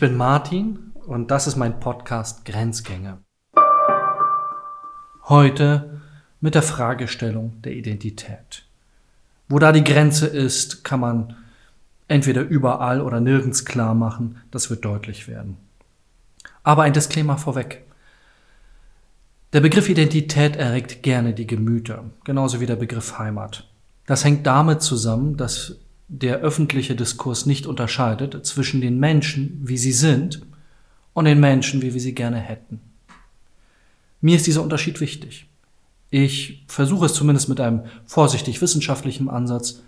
[0.00, 3.18] Ich bin Martin und das ist mein Podcast Grenzgänge.
[5.24, 6.00] Heute
[6.40, 8.64] mit der Fragestellung der Identität.
[9.50, 11.36] Wo da die Grenze ist, kann man
[12.08, 15.58] entweder überall oder nirgends klar machen, das wird deutlich werden.
[16.62, 17.84] Aber ein Disclaimer vorweg.
[19.52, 23.68] Der Begriff Identität erregt gerne die Gemüter, genauso wie der Begriff Heimat.
[24.06, 25.76] Das hängt damit zusammen, dass
[26.12, 30.42] der öffentliche Diskurs nicht unterscheidet zwischen den Menschen, wie sie sind,
[31.12, 32.80] und den Menschen, wie wir sie gerne hätten.
[34.20, 35.46] Mir ist dieser Unterschied wichtig.
[36.10, 39.82] Ich versuche es zumindest mit einem vorsichtig wissenschaftlichen Ansatz,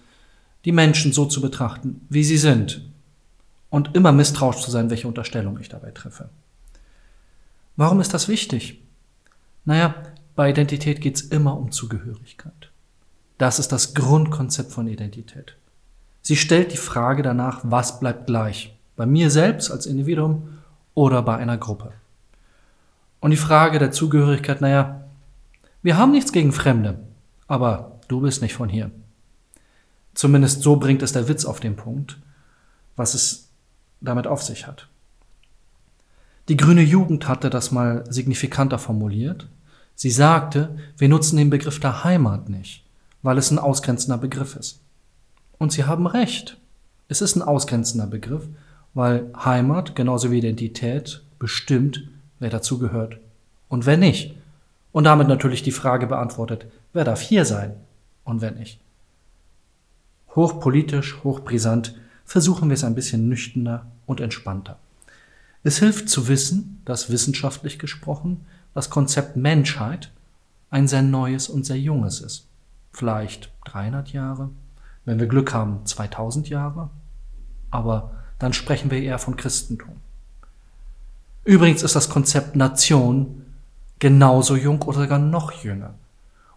[0.64, 2.88] die Menschen so zu betrachten, wie sie sind,
[3.70, 6.28] und immer misstrauisch zu sein, welche Unterstellung ich dabei treffe.
[7.76, 8.80] Warum ist das wichtig?
[9.64, 9.94] Naja,
[10.36, 12.70] bei Identität geht es immer um Zugehörigkeit.
[13.38, 15.56] Das ist das Grundkonzept von Identität.
[16.22, 20.58] Sie stellt die Frage danach, was bleibt gleich, bei mir selbst als Individuum
[20.94, 21.92] oder bei einer Gruppe.
[23.20, 25.04] Und die Frage der Zugehörigkeit, naja,
[25.82, 27.00] wir haben nichts gegen Fremde,
[27.48, 28.90] aber du bist nicht von hier.
[30.14, 32.18] Zumindest so bringt es der Witz auf den Punkt,
[32.96, 33.48] was es
[34.00, 34.88] damit auf sich hat.
[36.48, 39.48] Die grüne Jugend hatte das mal signifikanter formuliert.
[39.94, 42.84] Sie sagte, wir nutzen den Begriff der Heimat nicht,
[43.22, 44.81] weil es ein ausgrenzender Begriff ist.
[45.62, 46.56] Und sie haben recht.
[47.06, 48.48] Es ist ein ausgrenzender Begriff,
[48.94, 52.08] weil Heimat genauso wie Identität bestimmt,
[52.40, 53.18] wer dazugehört
[53.68, 54.34] und wer nicht.
[54.90, 57.76] Und damit natürlich die Frage beantwortet, wer darf hier sein
[58.24, 58.80] und wer nicht.
[60.34, 64.80] Hochpolitisch, hochbrisant, versuchen wir es ein bisschen nüchterner und entspannter.
[65.62, 70.10] Es hilft zu wissen, dass wissenschaftlich gesprochen das Konzept Menschheit
[70.70, 72.48] ein sehr neues und sehr junges ist.
[72.92, 74.50] Vielleicht 300 Jahre,
[75.04, 76.90] wenn wir Glück haben 2000 Jahre,
[77.70, 79.96] aber dann sprechen wir eher von Christentum.
[81.44, 83.42] Übrigens ist das Konzept Nation
[83.98, 85.94] genauso jung oder sogar noch jünger.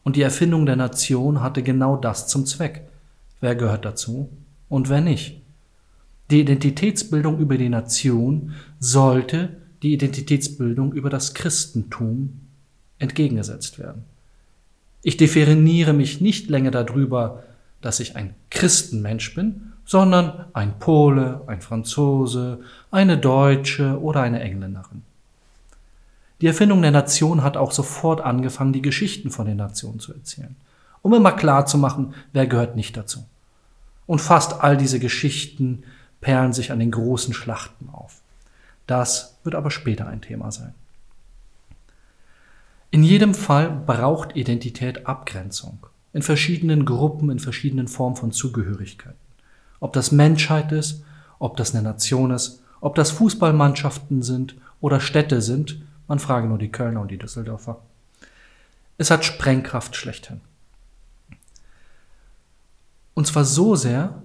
[0.04, 2.88] Und die Erfindung der Nation hatte genau das zum Zweck.
[3.42, 4.30] Wer gehört dazu
[4.70, 5.42] und wer nicht?
[6.32, 12.40] Die Identitätsbildung über die Nation sollte die Identitätsbildung über das Christentum
[12.98, 14.06] entgegengesetzt werden.
[15.04, 17.44] Ich definiere mich nicht länger darüber,
[17.86, 25.04] dass ich ein Christenmensch bin, sondern ein Pole, ein Franzose, eine Deutsche oder eine Engländerin.
[26.42, 30.56] Die Erfindung der Nation hat auch sofort angefangen, die Geschichten von den Nationen zu erzählen,
[31.04, 33.24] um immer klar zu machen, wer gehört nicht dazu.
[34.08, 35.84] Und fast all diese Geschichten
[36.22, 38.22] perlen sich an den großen Schlachten auf.
[38.88, 40.74] Das wird aber später ein Thema sein.
[42.90, 45.86] In jedem Fall braucht Identität Abgrenzung
[46.16, 49.20] in verschiedenen Gruppen, in verschiedenen Formen von Zugehörigkeiten.
[49.82, 51.04] Ob das Menschheit ist,
[51.40, 56.58] ob das eine Nation ist, ob das Fußballmannschaften sind oder Städte sind, man frage nur
[56.58, 57.82] die Kölner und die Düsseldorfer.
[58.98, 60.40] Es hat Sprengkraft schlechthin.
[63.14, 64.24] Und zwar so sehr,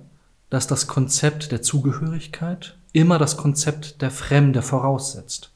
[0.49, 5.51] dass das Konzept der Zugehörigkeit immer das Konzept der Fremde voraussetzt.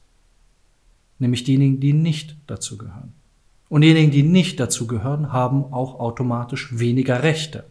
[1.17, 3.13] Nämlich diejenigen, die nicht dazu gehören.
[3.69, 7.63] Und diejenigen, die nicht dazu gehören, haben auch automatisch weniger Rechte.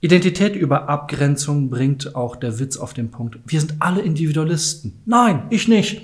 [0.00, 3.38] Identität über Abgrenzung bringt auch der Witz auf den Punkt.
[3.46, 5.00] Wir sind alle Individualisten.
[5.06, 6.02] Nein, ich nicht.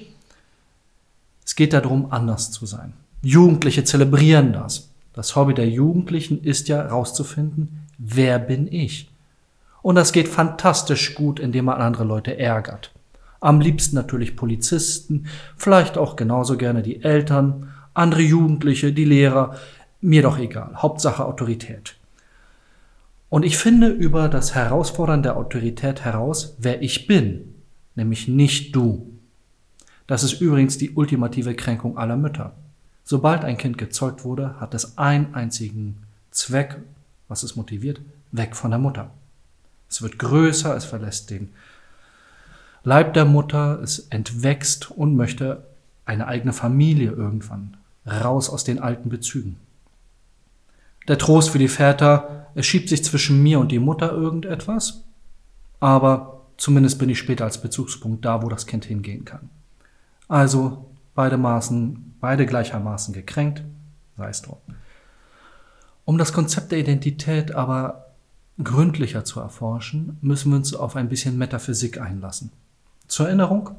[1.45, 2.95] Es geht darum, anders zu sein.
[3.23, 4.89] Jugendliche zelebrieren das.
[5.13, 9.09] Das Hobby der Jugendlichen ist ja herauszufinden, wer bin ich?
[9.81, 12.91] Und das geht fantastisch gut, indem man andere Leute ärgert.
[13.45, 15.27] Am liebsten natürlich Polizisten,
[15.59, 19.57] vielleicht auch genauso gerne die Eltern, andere Jugendliche, die Lehrer,
[20.01, 20.77] mir doch egal.
[20.77, 21.95] Hauptsache Autorität.
[23.29, 27.55] Und ich finde über das Herausfordern der Autorität heraus, wer ich bin,
[27.95, 29.13] nämlich nicht du.
[30.07, 32.55] Das ist übrigens die ultimative Kränkung aller Mütter.
[33.05, 35.99] Sobald ein Kind gezeugt wurde, hat es einen einzigen
[36.31, 36.79] Zweck,
[37.29, 38.01] was es motiviert,
[38.33, 39.11] weg von der Mutter.
[39.91, 41.51] Es wird größer, es verlässt den
[42.87, 45.65] Leib der Mutter, es entwächst und möchte
[46.05, 49.57] eine eigene Familie irgendwann, raus aus den alten Bezügen.
[51.09, 55.03] Der Trost für die Väter, es schiebt sich zwischen mir und die Mutter irgendetwas,
[55.81, 59.49] aber zumindest bin ich später als Bezugspunkt da, wo das Kind hingehen kann.
[60.29, 60.85] Also
[61.15, 63.63] beide Maßen, beide gleichermaßen gekränkt,
[64.19, 64.59] sei es drum.
[66.05, 68.13] Um das Konzept der Identität aber
[68.63, 72.51] gründlicher zu erforschen, müssen wir uns auf ein bisschen Metaphysik einlassen.
[73.09, 73.71] Zur Erinnerung,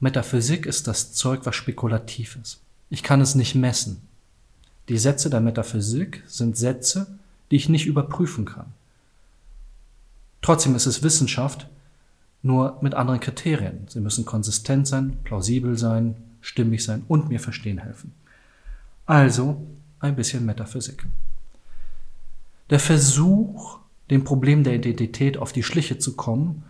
[0.00, 2.60] Metaphysik ist das Zeug, was spekulativ ist.
[2.90, 4.02] Ich kann es nicht messen.
[4.88, 7.18] Die Sätze der Metaphysik sind Sätze,
[7.50, 8.72] die ich nicht überprüfen kann.
[10.40, 11.68] Trotzdem ist es Wissenschaft,
[12.42, 13.86] nur mit anderen Kriterien.
[13.88, 18.12] Sie müssen konsistent sein, plausibel sein, stimmig sein und mir verstehen helfen.
[19.04, 19.66] Also
[20.00, 21.04] ein bisschen Metaphysik.
[22.70, 23.78] Der Versuch,
[24.10, 26.62] dem Problem der Identität auf die Schliche zu kommen,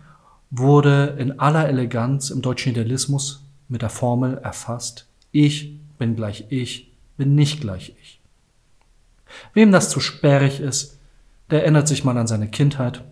[0.51, 6.91] wurde in aller Eleganz im deutschen Idealismus mit der Formel erfasst, ich bin gleich ich,
[7.17, 8.19] bin nicht gleich ich.
[9.53, 10.97] Wem das zu sperrig ist,
[11.51, 13.03] der erinnert sich mal an seine Kindheit,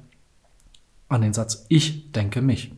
[1.09, 2.71] an den Satz Ich denke mich.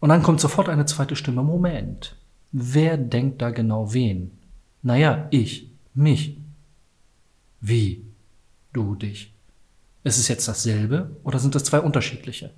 [0.00, 2.16] Und dann kommt sofort eine zweite Stimme, Moment,
[2.52, 4.32] wer denkt da genau wen?
[4.82, 6.36] Naja, ich, mich.
[7.60, 8.04] Wie?
[8.74, 9.32] Du, dich.
[10.02, 12.50] Ist es jetzt dasselbe oder sind es zwei unterschiedliche?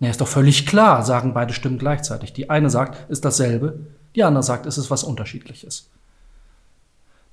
[0.00, 2.32] Na, ist doch völlig klar, sagen beide Stimmen gleichzeitig.
[2.32, 3.80] Die eine sagt, ist dasselbe,
[4.14, 5.90] die andere sagt, es ist was Unterschiedliches.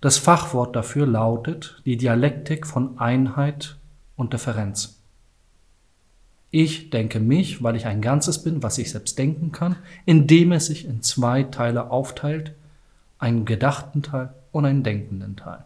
[0.01, 3.77] Das Fachwort dafür lautet die Dialektik von Einheit
[4.15, 4.99] und Differenz.
[6.51, 9.75] Ich denke mich, weil ich ein Ganzes bin, was ich selbst denken kann,
[10.05, 12.53] indem es sich in zwei Teile aufteilt,
[13.19, 15.65] einen gedachten Teil und einen denkenden Teil.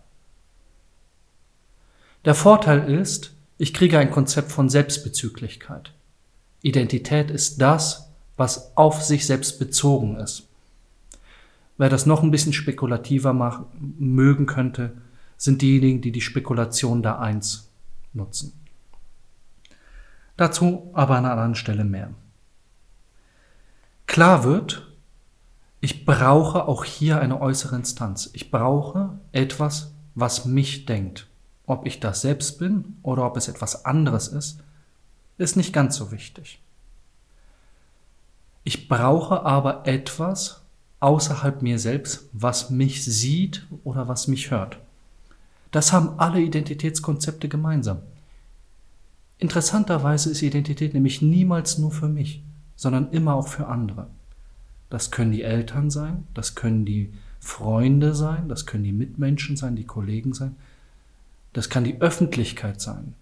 [2.26, 5.92] Der Vorteil ist, ich kriege ein Konzept von Selbstbezüglichkeit.
[6.62, 10.48] Identität ist das, was auf sich selbst bezogen ist.
[11.78, 13.66] Wer das noch ein bisschen spekulativer machen,
[13.98, 14.94] mögen könnte,
[15.38, 17.70] sind diejenigen, die die Spekulation der Eins
[18.14, 18.54] nutzen.
[20.36, 22.12] Dazu aber an einer anderen Stelle mehr.
[24.08, 24.88] Klar wird,
[25.82, 28.30] ich brauche auch hier eine äußere Instanz.
[28.34, 31.28] Ich brauche etwas, was mich denkt.
[31.66, 34.62] Ob ich das selbst bin oder ob es etwas anderes ist,
[35.40, 36.60] ist nicht ganz so wichtig.
[38.64, 40.62] Ich brauche aber etwas
[41.00, 44.78] außerhalb mir selbst, was mich sieht oder was mich hört.
[45.72, 48.00] Das haben alle Identitätskonzepte gemeinsam.
[49.38, 52.44] Interessanterweise ist Identität nämlich niemals nur für mich,
[52.76, 54.08] sondern immer auch für andere.
[54.90, 59.76] Das können die Eltern sein, das können die Freunde sein, das können die Mitmenschen sein,
[59.76, 60.58] die Kollegen sein,
[61.54, 63.14] das kann die Öffentlichkeit sein.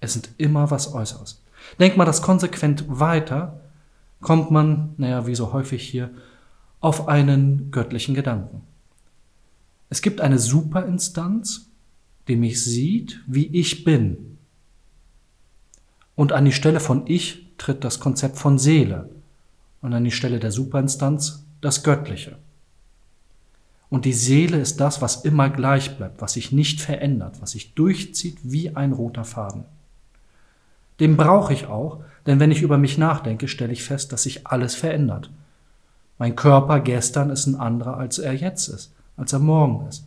[0.00, 1.42] Es sind immer was Äußeres.
[1.78, 3.60] Denkt man das konsequent weiter,
[4.20, 6.10] kommt man, naja, wie so häufig hier,
[6.80, 8.62] auf einen göttlichen Gedanken.
[9.90, 11.66] Es gibt eine Superinstanz,
[12.28, 14.38] die mich sieht, wie ich bin.
[16.14, 19.08] Und an die Stelle von Ich tritt das Konzept von Seele
[19.80, 22.38] und an die Stelle der Superinstanz das Göttliche.
[23.90, 27.74] Und die Seele ist das, was immer gleich bleibt, was sich nicht verändert, was sich
[27.74, 29.64] durchzieht wie ein roter Faden.
[31.00, 34.46] Den brauche ich auch, denn wenn ich über mich nachdenke, stelle ich fest, dass sich
[34.46, 35.30] alles verändert.
[36.18, 40.04] Mein Körper gestern ist ein anderer, als er jetzt ist, als er morgen ist.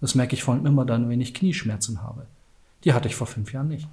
[0.00, 2.26] Das merke ich vor allem immer dann, wenn ich Knieschmerzen habe.
[2.84, 3.88] Die hatte ich vor fünf Jahren nicht.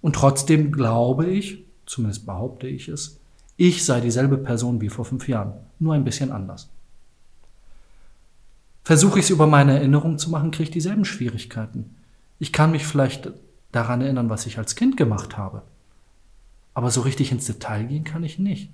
[0.00, 3.18] Und trotzdem glaube ich, zumindest behaupte ich es,
[3.56, 6.68] ich sei dieselbe Person wie vor fünf Jahren, nur ein bisschen anders.
[8.82, 11.94] Versuche ich es über meine Erinnerung zu machen, kriege ich dieselben Schwierigkeiten.
[12.38, 13.32] Ich kann mich vielleicht
[13.74, 15.62] daran erinnern, was ich als Kind gemacht habe.
[16.74, 18.70] Aber so richtig ins Detail gehen kann ich nicht.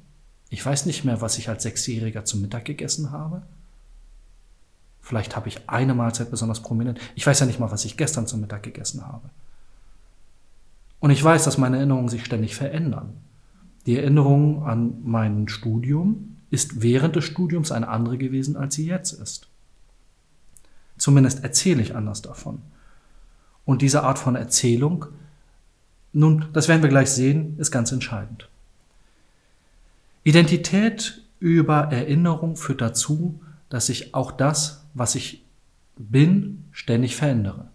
[0.49, 3.43] Ich weiß nicht mehr, was ich als Sechsjähriger zum Mittag gegessen habe.
[5.01, 7.01] Vielleicht habe ich eine Mahlzeit besonders prominent.
[7.15, 9.31] Ich weiß ja nicht mal, was ich gestern zum Mittag gegessen habe.
[10.99, 13.15] Und ich weiß, dass meine Erinnerungen sich ständig verändern.
[13.87, 19.13] Die Erinnerung an mein Studium ist während des Studiums eine andere gewesen, als sie jetzt
[19.13, 19.49] ist.
[20.99, 22.61] Zumindest erzähle ich anders davon.
[23.65, 25.07] Und diese Art von Erzählung,
[26.13, 28.49] nun, das werden wir gleich sehen, ist ganz entscheidend.
[30.25, 35.45] Identität über Erinnerung führt dazu, dass ich auch das, was ich
[35.97, 37.69] bin, ständig verändere.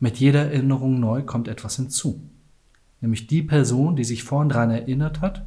[0.00, 2.22] Mit jeder Erinnerung neu kommt etwas hinzu.
[3.00, 5.44] Nämlich die Person, die sich vorhin daran erinnert hat,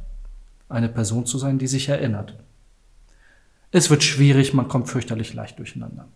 [0.68, 2.38] eine Person zu sein, die sich erinnert.
[3.70, 6.08] Es wird schwierig, man kommt fürchterlich leicht durcheinander.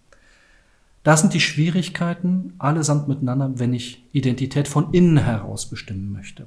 [1.02, 6.46] Da sind die Schwierigkeiten allesamt miteinander, wenn ich Identität von innen heraus bestimmen möchte.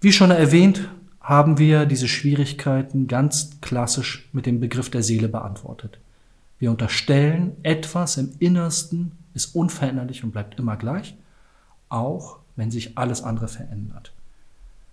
[0.00, 0.88] Wie schon erwähnt,
[1.20, 5.98] haben wir diese Schwierigkeiten ganz klassisch mit dem Begriff der Seele beantwortet.
[6.58, 11.14] Wir unterstellen, etwas im Innersten ist unveränderlich und bleibt immer gleich,
[11.88, 14.12] auch wenn sich alles andere verändert.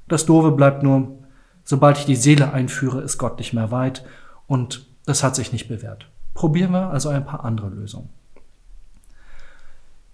[0.07, 1.17] Das Doofe bleibt nur,
[1.63, 4.05] sobald ich die Seele einführe, ist Gott nicht mehr weit
[4.47, 6.07] und das hat sich nicht bewährt.
[6.33, 8.09] Probieren wir also ein paar andere Lösungen.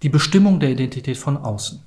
[0.02, 1.82] Die Bestimmung der Identität von außen.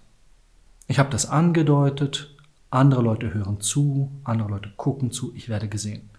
[0.88, 2.36] Ich habe das angedeutet,
[2.70, 6.10] andere Leute hören zu, andere Leute gucken zu, ich werde gesehen.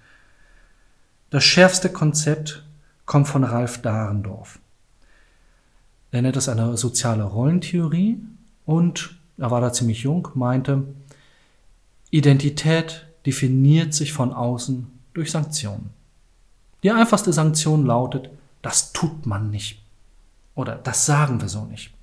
[1.31, 2.65] Das schärfste Konzept
[3.07, 4.59] kommt von Ralf Dahrendorf.
[6.11, 8.21] Er nennt es eine soziale Rollentheorie
[8.67, 10.85] und, er war da ziemlich jung, meinte,
[12.11, 15.91] Identität definiert sich von außen durch Sanktionen.
[16.83, 19.83] Die einfachste Sanktion lautet, das tut man nicht.
[20.55, 21.95] Oder das sagen wir so nicht.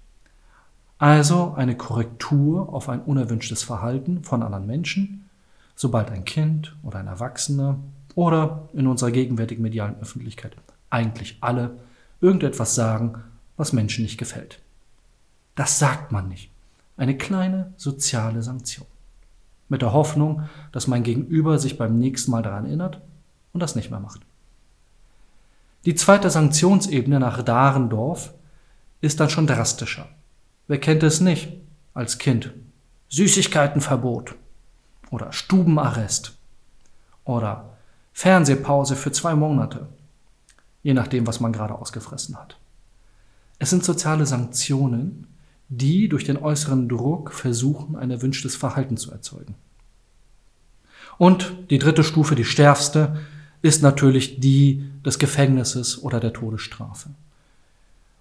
[0.98, 5.30] Also eine Korrektur auf ein unerwünschtes Verhalten von anderen Menschen,
[5.76, 7.78] sobald ein Kind oder ein Erwachsener
[8.16, 10.56] oder in unserer gegenwärtigen medialen Öffentlichkeit
[10.90, 11.78] eigentlich alle
[12.22, 13.24] irgendetwas sagen,
[13.58, 14.60] was Menschen nicht gefällt.
[15.56, 16.50] Das sagt man nicht.
[16.98, 18.88] Eine kleine soziale Sanktion.
[19.70, 23.02] Mit der Hoffnung, dass mein Gegenüber sich beim nächsten Mal daran erinnert
[23.54, 24.22] und das nicht mehr macht.
[25.86, 28.34] Die zweite Sanktionsebene nach Dahrendorf
[29.02, 30.08] ist dann schon drastischer.
[30.68, 31.54] Wer kennt es nicht
[31.94, 32.54] als Kind?
[33.10, 34.36] Süßigkeitenverbot
[35.10, 36.38] oder Stubenarrest
[37.24, 37.78] oder
[38.14, 39.88] Fernsehpause für zwei Monate,
[40.84, 42.58] je nachdem, was man gerade ausgefressen hat.
[43.58, 45.28] Es sind soziale Sanktionen,
[45.70, 49.56] die durch den äußeren Druck versuchen, ein erwünschtes Verhalten zu erzeugen.
[51.18, 53.18] Und die dritte Stufe, die stärkste,
[53.62, 57.10] ist natürlich die des Gefängnisses oder der Todesstrafe,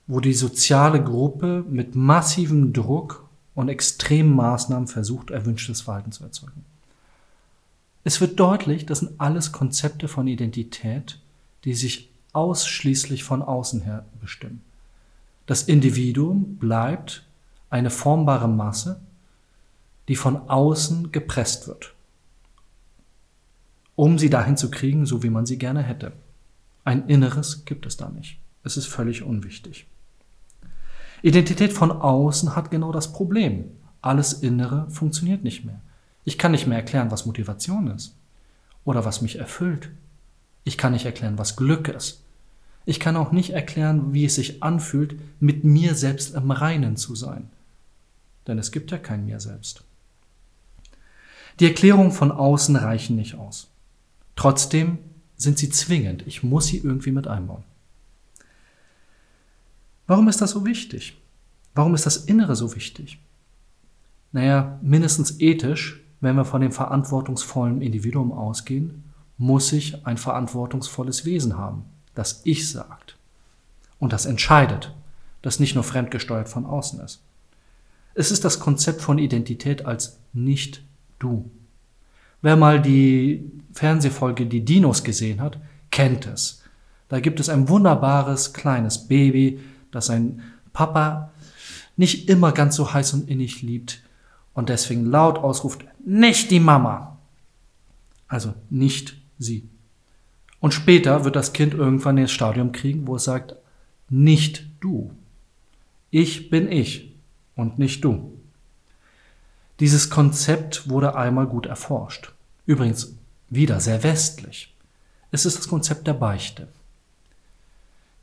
[0.06, 6.64] wo die soziale Gruppe mit massivem Druck und extremen Maßnahmen versucht, erwünschtes Verhalten zu erzeugen.
[8.04, 11.18] Es wird deutlich, das sind alles Konzepte von Identität,
[11.64, 14.62] die sich ausschließlich von außen her bestimmen.
[15.46, 17.24] Das Individuum bleibt
[17.70, 19.00] eine formbare Masse,
[20.08, 21.94] die von außen gepresst wird,
[23.98, 26.12] um sie dahin zu kriegen, so wie man sie gerne hätte.
[26.84, 28.38] Ein Inneres gibt es da nicht.
[28.62, 29.86] Es ist völlig unwichtig.
[31.22, 33.64] Identität von außen hat genau das Problem.
[34.00, 35.80] Alles Innere funktioniert nicht mehr.
[36.24, 38.14] Ich kann nicht mehr erklären, was Motivation ist
[38.84, 39.90] oder was mich erfüllt.
[40.64, 42.22] Ich kann nicht erklären, was Glück ist.
[42.86, 47.14] Ich kann auch nicht erklären, wie es sich anfühlt, mit mir selbst im Reinen zu
[47.14, 47.50] sein
[48.48, 49.84] denn es gibt ja kein Mir selbst.
[51.60, 53.68] Die Erklärungen von außen reichen nicht aus.
[54.38, 54.98] Trotzdem
[55.36, 56.24] sind sie zwingend.
[56.28, 57.64] Ich muss sie irgendwie mit einbauen.
[60.06, 61.20] Warum ist das so wichtig?
[61.74, 63.18] Warum ist das Innere so wichtig?
[64.30, 69.02] Naja, mindestens ethisch, wenn wir von dem verantwortungsvollen Individuum ausgehen,
[69.38, 73.16] muss ich ein verantwortungsvolles Wesen haben, das Ich sagt
[73.98, 74.94] und das entscheidet,
[75.42, 77.22] das nicht nur fremdgesteuert von außen ist.
[78.14, 80.84] Es ist das Konzept von Identität als nicht
[81.18, 81.50] du.
[82.42, 85.58] Wer mal die Fernsehfolge Die Dinos gesehen hat,
[85.90, 86.62] kennt es.
[87.08, 90.42] Da gibt es ein wunderbares kleines Baby, das sein
[90.72, 91.30] Papa
[91.96, 94.02] nicht immer ganz so heiß und innig liebt
[94.54, 97.18] und deswegen laut ausruft, nicht die Mama.
[98.28, 99.68] Also nicht sie.
[100.60, 103.56] Und später wird das Kind irgendwann ins Stadium kriegen, wo es sagt,
[104.08, 105.10] nicht du.
[106.10, 107.12] Ich bin ich
[107.56, 108.37] und nicht du.
[109.80, 112.32] Dieses Konzept wurde einmal gut erforscht.
[112.66, 113.14] Übrigens
[113.48, 114.74] wieder sehr westlich.
[115.30, 116.68] Es ist das Konzept der Beichte.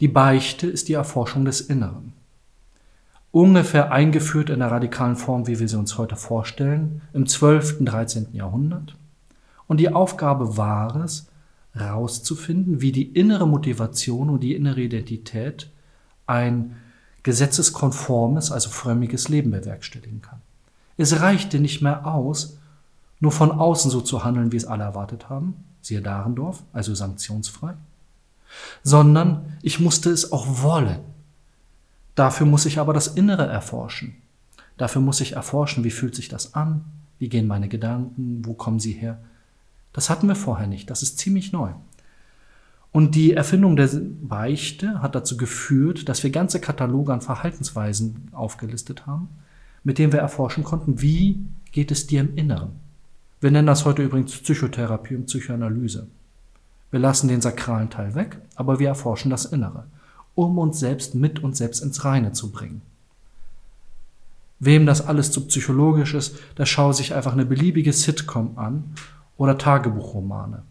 [0.02, 2.14] Die Beichte ist die Erforschung des Inneren.
[3.32, 7.80] Ungefähr eingeführt in der radikalen Form, wie wir sie uns heute vorstellen, im 12.
[7.80, 8.28] und 13.
[8.34, 8.96] Jahrhundert.
[9.68, 11.28] Und die Aufgabe war es,
[11.74, 15.70] herauszufinden, wie die innere Motivation und die innere Identität
[16.26, 16.78] ein
[17.24, 20.42] gesetzeskonformes, also frömmiges Leben bewerkstelligen kann.
[20.98, 22.58] Es reichte nicht mehr aus,
[23.20, 27.74] nur von außen so zu handeln, wie es alle erwartet haben, siehe Dahrendorf, also sanktionsfrei,
[28.84, 31.00] sondern ich musste es auch wollen.
[32.16, 34.16] Dafür muss ich aber das Innere erforschen.
[34.78, 36.86] Dafür muss ich erforschen, wie fühlt sich das an,
[37.20, 39.20] wie gehen meine Gedanken, wo kommen sie her.
[39.94, 41.72] Das hatten wir vorher nicht, das ist ziemlich neu.
[42.92, 43.90] Und die Erfindung der
[44.22, 49.28] Beichte hat dazu geführt, dass wir ganze Kataloge an Verhaltensweisen aufgelistet haben,
[49.86, 51.40] mit denen wir erforschen konnten, wie
[51.72, 52.72] geht es dir im Inneren.
[53.40, 56.08] Wir nennen das heute übrigens Psychotherapie und Psychoanalyse.
[56.92, 59.86] Wir lassen den sakralen Teil weg, aber wir erforschen das Innere,
[60.34, 62.82] um uns selbst mit uns selbst ins Reine zu bringen.
[64.60, 68.96] Wem das alles zu psychologisch ist, der schaue sich einfach eine beliebige Sitcom an
[69.38, 70.64] oder Tagebuchromane.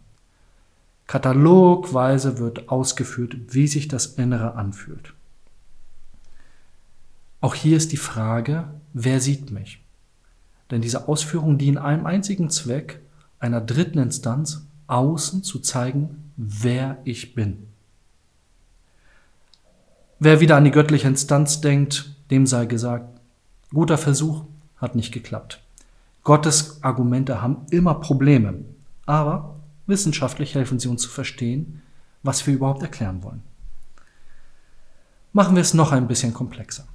[1.07, 5.13] Katalogweise wird ausgeführt, wie sich das Innere anfühlt.
[7.39, 9.83] Auch hier ist die Frage, wer sieht mich?
[10.71, 12.99] Denn diese Ausführungen dienen einem einzigen Zweck,
[13.39, 17.67] einer dritten Instanz außen zu zeigen, wer ich bin.
[20.17, 23.19] Wer wieder an die göttliche Instanz denkt, dem sei gesagt,
[23.69, 24.45] guter Versuch
[24.77, 25.61] hat nicht geklappt.
[26.23, 28.55] Gottes Argumente haben immer Probleme,
[29.05, 29.55] aber
[29.87, 31.81] Wissenschaftlich helfen sie uns zu verstehen,
[32.23, 33.43] was wir überhaupt erklären wollen.
[35.31, 36.87] Machen wir es noch ein bisschen komplexer.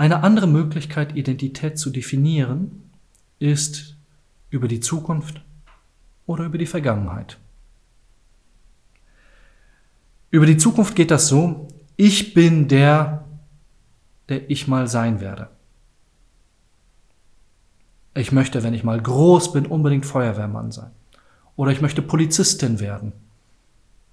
[0.00, 2.90] Eine andere Möglichkeit, Identität zu definieren,
[3.38, 3.98] ist
[4.48, 5.42] Über die Zukunft
[6.24, 7.36] oder über die Vergangenheit?
[10.30, 13.26] Über die Zukunft geht das so, ich bin der,
[14.30, 15.50] der ich mal sein werde.
[18.14, 20.92] Ich möchte, wenn ich mal groß bin, unbedingt Feuerwehrmann sein.
[21.56, 23.12] Oder ich möchte Polizistin werden.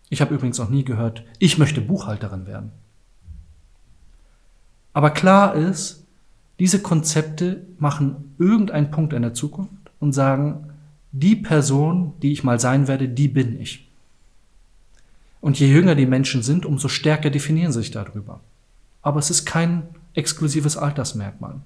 [0.10, 2.74] Ich habe übrigens noch nie gehört, ich möchte Buchhalterin werden.
[4.98, 6.08] Aber klar ist,
[6.58, 10.72] diese Konzepte machen irgendeinen Punkt in der Zukunft und sagen,
[11.12, 13.88] die Person, die ich mal sein werde, die bin ich.
[15.40, 18.40] Und je jünger die Menschen sind, umso stärker definieren sie sich darüber.
[19.04, 19.84] Aber es ist kein
[20.16, 21.58] exklusives Altersmerkmal.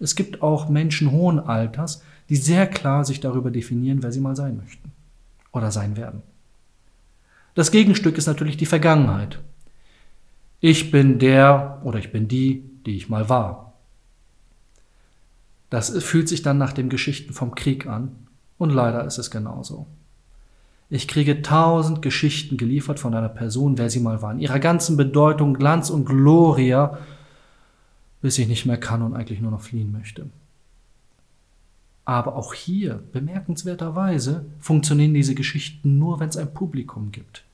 [0.00, 4.34] Es gibt auch Menschen hohen Alters, die sehr klar sich darüber definieren, wer sie mal
[4.34, 4.90] sein möchten
[5.52, 6.22] oder sein werden.
[7.54, 9.38] Das Gegenstück ist natürlich die Vergangenheit.
[10.58, 13.74] Ich bin der oder ich bin die, die ich mal war.
[15.70, 18.26] Das fühlt sich dann nach den Geschichten vom Krieg an
[18.58, 19.86] und leider ist es genauso.
[20.92, 24.96] Ich kriege tausend Geschichten geliefert von einer Person, wer sie mal war, in ihrer ganzen
[24.96, 26.98] Bedeutung, Glanz und Gloria,
[28.20, 30.26] bis ich nicht mehr kann und eigentlich nur noch fliehen möchte.
[32.04, 37.44] Aber auch hier, bemerkenswerterweise, funktionieren diese Geschichten nur, wenn es ein Publikum gibt.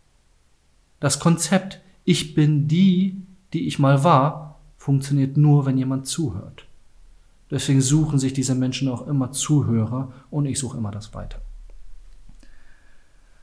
[0.99, 3.21] Das Konzept Ich bin die,
[3.53, 4.46] die ich mal war,
[4.87, 6.65] funktioniert nur, wenn jemand zuhört.
[7.51, 11.39] Deswegen suchen sich diese Menschen auch immer Zuhörer und ich suche immer das Weite.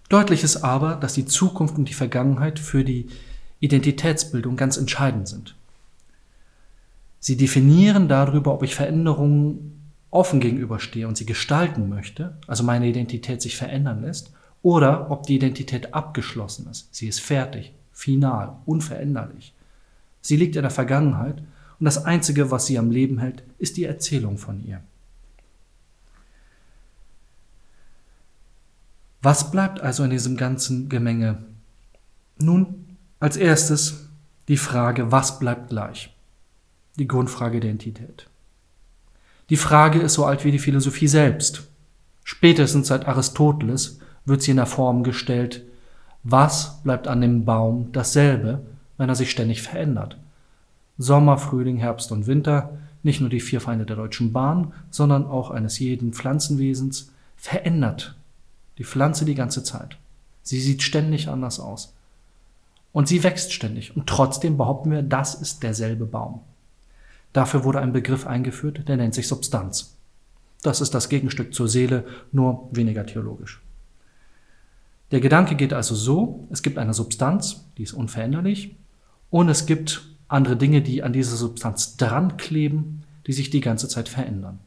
[0.07, 3.07] Deutlich ist aber, dass die Zukunft und die Vergangenheit für die
[3.59, 5.55] Identitätsbildung ganz entscheidend sind.
[7.19, 9.81] Sie definieren darüber, ob ich Veränderungen
[10.11, 14.31] offen gegenüberstehe und sie gestalten möchte, also meine Identität sich verändern lässt,
[14.61, 16.95] oder ob die Identität abgeschlossen ist.
[16.95, 19.52] Sie ist fertig, final, unveränderlich.
[20.23, 21.43] Sie liegt in der Vergangenheit
[21.79, 24.81] und das Einzige, was sie am Leben hält, ist die Erzählung von ihr.
[29.21, 31.43] Was bleibt also in diesem ganzen Gemenge?
[32.37, 34.09] Nun, als erstes
[34.47, 36.15] die Frage, was bleibt gleich?
[36.97, 38.27] Die Grundfrage Identität.
[39.49, 41.69] Die Frage ist so alt wie die Philosophie selbst.
[42.23, 45.63] Spätestens seit Aristoteles wird sie in der Form gestellt,
[46.23, 48.65] was bleibt an dem Baum dasselbe,
[49.03, 50.17] wenn er sich ständig verändert?
[50.97, 55.51] Sommer, Frühling, Herbst und Winter, nicht nur die vier Feinde der Deutschen Bahn, sondern auch
[55.51, 58.15] eines jeden Pflanzenwesens, verändert
[58.77, 59.97] die Pflanze die ganze Zeit.
[60.41, 61.93] Sie sieht ständig anders aus.
[62.93, 63.93] Und sie wächst ständig.
[63.97, 66.39] Und trotzdem behaupten wir, das ist derselbe Baum.
[67.33, 69.97] Dafür wurde ein Begriff eingeführt, der nennt sich Substanz.
[70.61, 73.61] Das ist das Gegenstück zur Seele, nur weniger theologisch.
[75.11, 78.77] Der Gedanke geht also so, es gibt eine Substanz, die ist unveränderlich,
[79.33, 83.87] und es gibt andere Dinge, die an dieser Substanz dran kleben, die sich die ganze
[83.87, 84.59] Zeit verändern.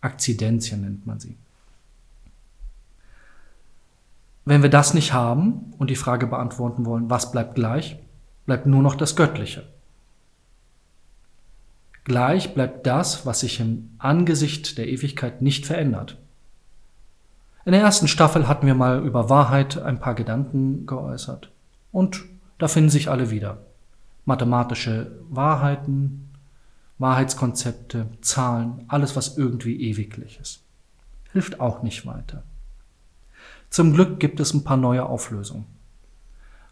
[0.00, 1.36] Akzidenzien nennt man sie.
[4.46, 7.98] Wenn wir das nicht haben und die Frage beantworten wollen, was bleibt gleich,
[8.46, 9.68] bleibt nur noch das Göttliche.
[12.04, 16.16] Gleich bleibt das, was sich im Angesicht der Ewigkeit nicht verändert.
[17.66, 21.50] In der ersten Staffel hatten wir mal über Wahrheit ein paar Gedanken geäußert.
[21.92, 22.24] Und
[22.56, 23.67] da finden sich alle wieder.
[24.28, 26.28] Mathematische Wahrheiten,
[26.98, 30.60] Wahrheitskonzepte, Zahlen, alles, was irgendwie ewiglich ist.
[31.32, 32.42] Hilft auch nicht weiter.
[33.70, 35.64] Zum Glück gibt es ein paar neue Auflösungen.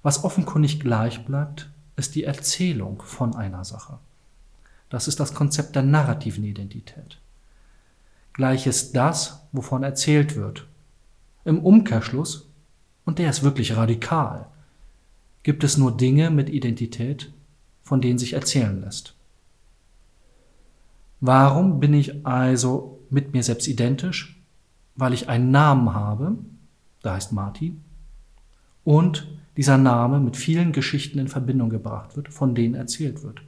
[0.02, 4.00] Was offenkundig gleich bleibt, ist die Erzählung von einer Sache.
[4.90, 7.18] Das ist das Konzept der narrativen Identität.
[8.34, 10.66] Gleich ist das, wovon erzählt wird.
[11.46, 12.50] Im Umkehrschluss,
[13.06, 14.46] und der ist wirklich radikal,
[15.42, 17.32] gibt es nur Dinge mit Identität,
[17.86, 19.14] von denen sich erzählen lässt.
[21.20, 24.42] Warum bin ich also mit mir selbst identisch?
[24.96, 26.36] Weil ich einen Namen habe,
[27.04, 27.80] der heißt Martin,
[28.82, 33.40] und dieser Name mit vielen Geschichten in Verbindung gebracht wird, von denen erzählt wird.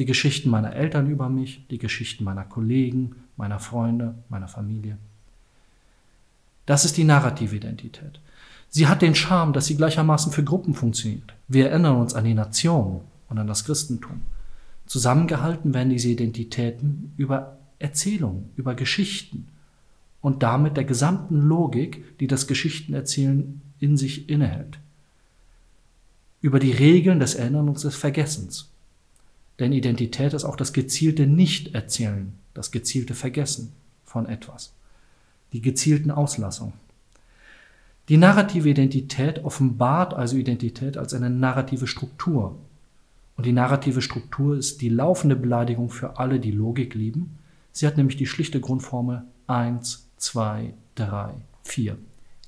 [0.00, 4.98] Die Geschichten meiner Eltern über mich, die Geschichten meiner Kollegen, meiner Freunde, meiner Familie.
[6.66, 8.18] Das ist die narrative Identität.
[8.76, 11.32] Sie hat den Charme, dass sie gleichermaßen für Gruppen funktioniert.
[11.46, 14.22] Wir erinnern uns an die Nation und an das Christentum.
[14.86, 19.46] Zusammengehalten werden diese Identitäten über Erzählungen, über Geschichten
[20.20, 24.80] und damit der gesamten Logik, die das Geschichtenerzählen in sich innehält.
[26.40, 28.72] Über die Regeln des Erinnerns des Vergessens.
[29.60, 34.72] Denn Identität ist auch das gezielte Nicht-Erzählen, das gezielte Vergessen von etwas,
[35.52, 36.83] die gezielten Auslassungen.
[38.08, 42.58] Die narrative Identität offenbart also Identität als eine narrative Struktur.
[43.36, 47.38] Und die narrative Struktur ist die laufende Beleidigung für alle, die Logik lieben.
[47.72, 51.98] Sie hat nämlich die schlichte Grundformel 1 zwei, drei, vier.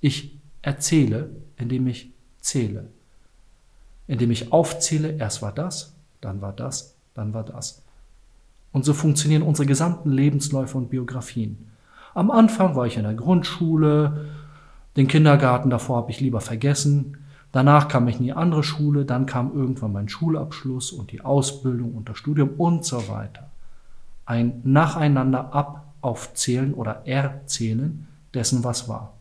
[0.00, 2.88] Ich erzähle, indem ich zähle.
[4.06, 7.82] Indem ich aufzähle, erst war das, dann war das, dann war das.
[8.72, 11.70] Und so funktionieren unsere gesamten Lebensläufe und Biografien.
[12.14, 14.26] Am Anfang war ich in der Grundschule,
[14.96, 17.18] den Kindergarten davor habe ich lieber vergessen,
[17.52, 21.94] danach kam ich in die andere Schule, dann kam irgendwann mein Schulabschluss und die Ausbildung
[21.94, 23.50] und das Studium und so weiter.
[24.24, 29.14] Ein Nacheinander ab aufzählen oder erzählen dessen, was war.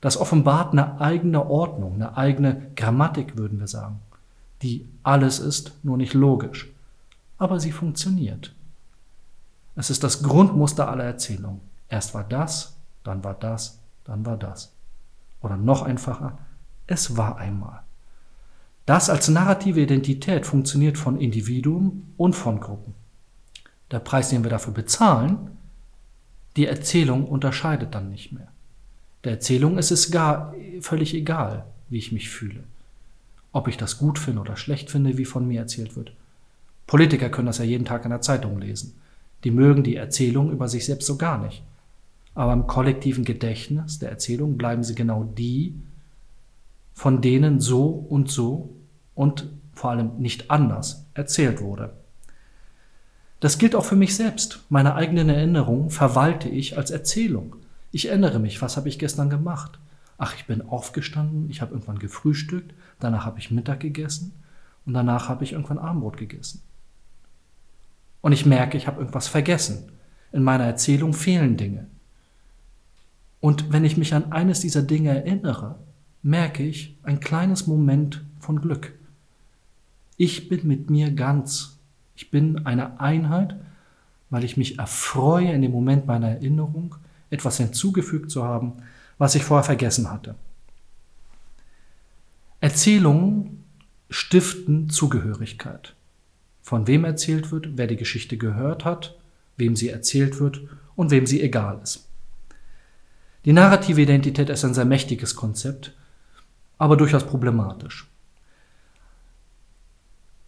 [0.00, 4.00] Das offenbart eine eigene Ordnung, eine eigene Grammatik, würden wir sagen,
[4.62, 6.68] die alles ist, nur nicht logisch.
[7.38, 8.54] Aber sie funktioniert.
[9.74, 11.60] Es ist das Grundmuster aller Erzählungen.
[11.88, 14.75] Erst war das, dann war das, dann war das.
[15.46, 16.38] Oder noch einfacher,
[16.88, 17.82] es war einmal.
[18.84, 22.94] Das als narrative Identität funktioniert von Individuum und von Gruppen.
[23.92, 25.56] Der Preis, den wir dafür bezahlen,
[26.56, 28.48] die Erzählung unterscheidet dann nicht mehr.
[29.22, 32.64] Der Erzählung ist es gar völlig egal, wie ich mich fühle.
[33.52, 36.10] Ob ich das gut finde oder schlecht finde, wie von mir erzählt wird.
[36.88, 39.00] Politiker können das ja jeden Tag in der Zeitung lesen.
[39.44, 41.62] Die mögen die Erzählung über sich selbst so gar nicht.
[42.36, 45.74] Aber im kollektiven Gedächtnis der Erzählung bleiben sie genau die,
[46.92, 48.76] von denen so und so
[49.14, 51.94] und vor allem nicht anders erzählt wurde.
[53.40, 54.64] Das gilt auch für mich selbst.
[54.68, 57.56] Meine eigenen Erinnerungen verwalte ich als Erzählung.
[57.90, 59.78] Ich erinnere mich, was habe ich gestern gemacht?
[60.18, 64.32] Ach, ich bin aufgestanden, ich habe irgendwann gefrühstückt, danach habe ich Mittag gegessen
[64.84, 66.60] und danach habe ich irgendwann Abendbrot gegessen.
[68.20, 69.90] Und ich merke, ich habe irgendwas vergessen.
[70.32, 71.86] In meiner Erzählung fehlen Dinge.
[73.40, 75.76] Und wenn ich mich an eines dieser Dinge erinnere,
[76.22, 78.92] merke ich ein kleines Moment von Glück.
[80.16, 81.78] Ich bin mit mir ganz.
[82.16, 83.56] Ich bin eine Einheit,
[84.30, 86.96] weil ich mich erfreue, in dem Moment meiner Erinnerung
[87.30, 88.74] etwas hinzugefügt zu haben,
[89.18, 90.34] was ich vorher vergessen hatte.
[92.60, 93.64] Erzählungen
[94.08, 95.96] stiften Zugehörigkeit
[96.66, 99.16] von wem erzählt wird, wer die Geschichte gehört hat,
[99.56, 100.62] wem sie erzählt wird
[100.96, 102.05] und wem sie egal ist.
[103.46, 105.92] Die narrative Identität ist ein sehr mächtiges Konzept,
[106.78, 108.10] aber durchaus problematisch.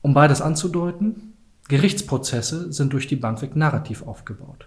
[0.02, 1.34] Um beides anzudeuten,
[1.68, 4.66] Gerichtsprozesse sind durch die Bank weg narrativ aufgebaut.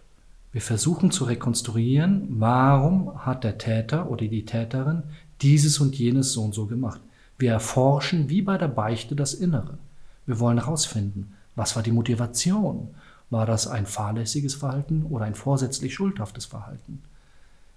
[0.54, 5.04] Wir versuchen zu rekonstruieren, warum hat der Täter oder die Täterin
[5.42, 7.02] dieses und jenes so und so gemacht.
[7.38, 9.78] Wir erforschen wie bei der Beichte das Innere.
[10.26, 12.96] Wir wollen herausfinden, was war die Motivation?
[13.30, 17.04] War das ein fahrlässiges Verhalten oder ein vorsätzlich schuldhaftes Verhalten?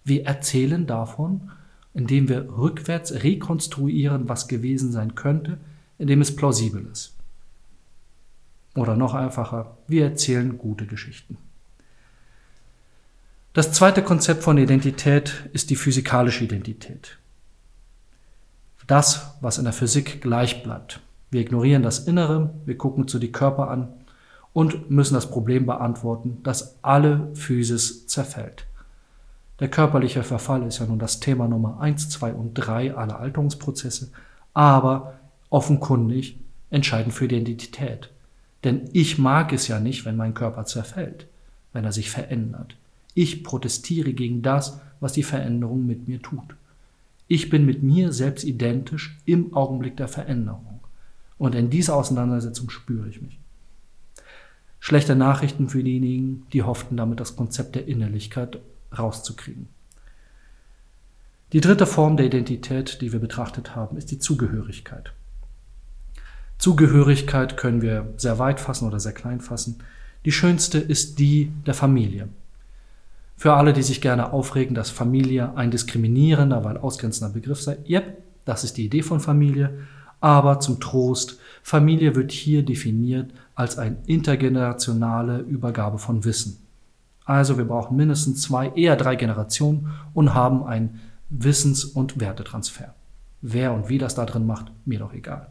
[0.05, 1.51] Wir erzählen davon,
[1.95, 5.59] indem wir rückwärts rekonstruieren, was gewesen sein könnte,
[5.99, 7.15] indem es plausibel ist.
[8.75, 11.39] Oder noch einfacher, wir erzählen gute Geschichten.
[13.53, 17.19] Das zweite Konzept von Identität ist die physikalische Identität.
[18.87, 21.01] Das, was in der Physik gleich bleibt.
[21.31, 23.93] Wir ignorieren das Innere, wir gucken zu die Körper an
[24.53, 28.67] und müssen das Problem beantworten, dass alle Physis zerfällt.
[29.61, 34.11] Der körperliche Verfall ist ja nun das Thema Nummer 1, 2 und 3 aller Alterungsprozesse,
[34.53, 36.37] aber offenkundig
[36.71, 38.11] entscheidend für die Identität.
[38.65, 41.27] Denn ich mag es ja nicht, wenn mein Körper zerfällt,
[41.73, 42.77] wenn er sich verändert.
[43.15, 46.57] Ich protestiere gegen das, was die Veränderung mit mir tut.
[47.29, 50.81] Ich bin mit mir selbst identisch im Augenblick der Veränderung.
[51.39, 53.39] Und in dieser Auseinandersetzung spüre ich mich.
[54.81, 58.59] Schlechte Nachrichten für diejenigen, die hofften, damit das Konzept der Innerlichkeit
[58.95, 59.69] rauszukriegen.
[61.53, 65.13] Die dritte Form der Identität, die wir betrachtet haben, ist die Zugehörigkeit.
[66.59, 69.79] Zugehörigkeit können wir sehr weit fassen oder sehr klein fassen.
[70.25, 72.29] Die schönste ist die der Familie.
[73.37, 78.23] Für alle, die sich gerne aufregen, dass Familie ein diskriminierender, weil ausgrenzender Begriff sei, yep,
[78.45, 79.79] das ist die Idee von Familie.
[80.21, 86.64] Aber zum Trost, Familie wird hier definiert als eine intergenerationale Übergabe von Wissen.
[87.25, 92.95] Also wir brauchen mindestens zwei, eher drei Generationen und haben einen Wissens- und Wertetransfer.
[93.41, 95.49] Wer und wie das da drin macht, mir doch egal.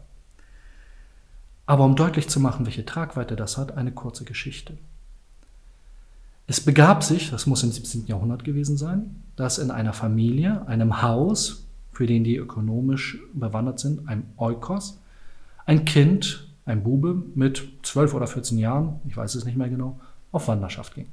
[1.66, 4.78] Aber um deutlich zu machen, welche Tragweite das hat, eine kurze Geschichte.
[6.46, 8.06] Es begab sich, das muss im 17.
[8.08, 14.08] Jahrhundert gewesen sein, dass in einer Familie, einem Haus, für den die ökonomisch bewandert sind,
[14.10, 15.00] ein Eukos,
[15.66, 20.00] ein Kind, ein Bube mit 12 oder 14 Jahren, ich weiß es nicht mehr genau,
[20.32, 21.08] auf Wanderschaft ging.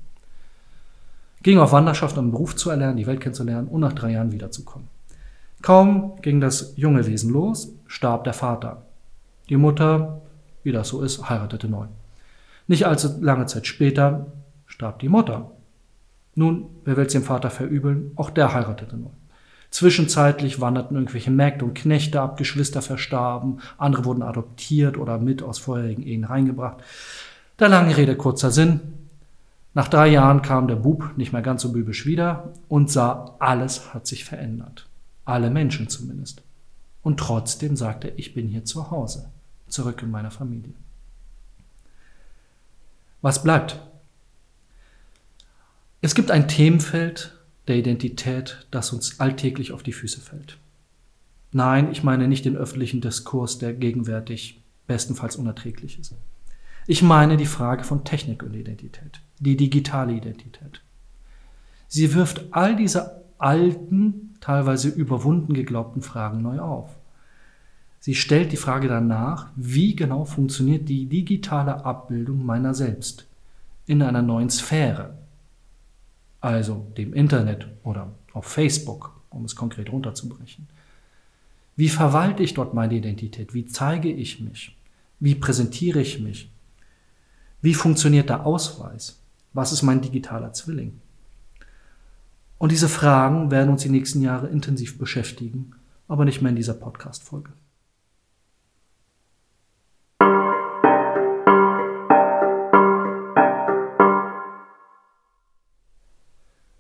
[1.42, 4.33] Ging auf Wanderschaft, um einen Beruf zu erlernen, die Welt kennenzulernen und nach drei Jahren
[4.33, 4.88] wiederzukommen.
[5.62, 8.83] Kaum ging das junge Wesen los, starb der Vater.
[9.48, 10.20] Die Mutter,
[10.62, 11.87] wie das so ist, heiratete neu.
[12.66, 14.26] Nicht allzu lange Zeit später
[14.66, 15.50] starb die Mutter.
[16.35, 18.12] Nun, wer will es dem Vater verübeln?
[18.16, 19.11] Auch der heiratete neu.
[19.70, 25.59] Zwischenzeitlich wanderten irgendwelche Mägde und Knechte ab, Geschwister verstarben, andere wurden adoptiert oder mit aus
[25.59, 26.79] vorherigen Ehen reingebracht.
[27.59, 28.81] Der lange Rede, kurzer Sinn.
[29.72, 33.94] Nach drei Jahren kam der Bub nicht mehr ganz so bübisch wieder und sah, alles
[33.94, 34.88] hat sich verändert.
[35.24, 36.42] Alle Menschen zumindest.
[37.02, 39.30] Und trotzdem sagte er, ich bin hier zu Hause,
[39.68, 40.74] zurück in meiner Familie.
[43.22, 43.80] Was bleibt?
[46.00, 50.59] Es gibt ein Themenfeld der Identität, das uns alltäglich auf die Füße fällt.
[51.52, 56.14] Nein, ich meine nicht den öffentlichen Diskurs, der gegenwärtig bestenfalls unerträglich ist.
[56.90, 60.83] Ich meine die Frage von Technik und Identität, die digitale Identität.
[61.87, 66.90] Sie wirft all diese alten, teilweise überwunden geglaubten Fragen neu auf.
[68.00, 73.24] Sie stellt die Frage danach, wie genau funktioniert die digitale Abbildung meiner selbst
[73.87, 75.16] in einer neuen Sphäre,
[76.40, 80.66] also dem Internet oder auf Facebook, um es konkret runterzubrechen.
[81.76, 83.55] Wie verwalte ich dort meine Identität?
[83.55, 84.76] Wie zeige ich mich?
[85.20, 86.50] Wie präsentiere ich mich?
[87.62, 89.20] Wie funktioniert der Ausweis?
[89.53, 91.01] Was ist mein digitaler Zwilling?
[92.57, 95.73] Und diese Fragen werden uns die nächsten Jahre intensiv beschäftigen,
[96.09, 97.51] aber nicht mehr in dieser Podcast-Folge.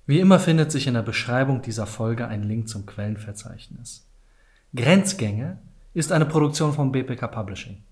[0.06, 4.06] Wie immer findet sich in der Beschreibung dieser Folge ein Link zum Quellenverzeichnis.
[4.74, 5.58] Grenzgänge
[5.92, 7.82] ist eine Produktion von BPK Publishing.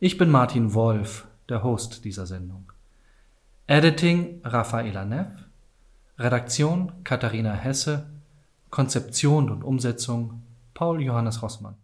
[0.00, 2.72] Ich bin Martin Wolf, der Host dieser Sendung.
[3.66, 5.28] Editing Rafaela Neff,
[6.18, 8.06] Redaktion Katharina Hesse,
[8.70, 10.42] Konzeption und Umsetzung
[10.74, 11.76] Paul Johannes Rossmann.